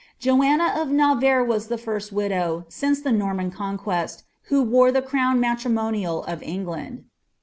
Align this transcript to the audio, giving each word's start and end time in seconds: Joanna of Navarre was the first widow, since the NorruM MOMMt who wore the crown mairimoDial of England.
Joanna 0.17 0.73
of 0.77 0.89
Navarre 0.89 1.43
was 1.43 1.67
the 1.67 1.77
first 1.77 2.11
widow, 2.11 2.65
since 2.69 3.01
the 3.01 3.11
NorruM 3.11 3.51
MOMMt 3.55 4.23
who 4.45 4.63
wore 4.63 4.91
the 4.91 5.03
crown 5.03 5.39
mairimoDial 5.39 6.23
of 6.27 6.41
England. 6.41 7.05